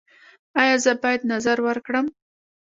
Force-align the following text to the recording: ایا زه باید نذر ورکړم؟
ایا 0.61 0.75
زه 0.83 0.91
باید 1.01 1.21
نذر 1.31 1.57
ورکړم؟ 1.63 2.05